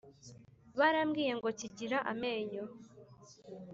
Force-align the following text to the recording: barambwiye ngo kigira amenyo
barambwiye 0.79 1.31
ngo 1.37 1.49
kigira 1.59 1.97
amenyo 2.11 2.63